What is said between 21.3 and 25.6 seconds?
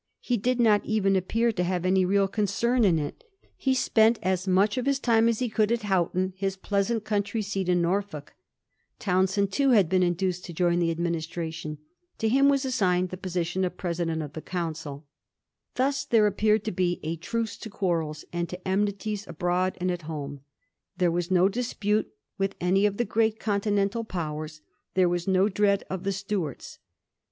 dispute with any of the great Continental powers; there was no